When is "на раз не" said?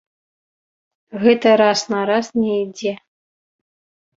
1.95-2.53